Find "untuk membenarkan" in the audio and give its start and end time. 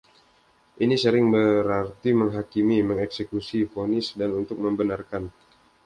4.41-5.23